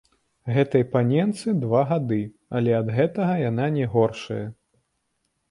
[0.53, 2.17] Гэтай паненцы два гады,
[2.61, 4.43] але ад гэтага яна не горшая!